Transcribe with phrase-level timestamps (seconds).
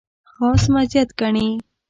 [0.31, 1.47] خاص مزیت ګڼي.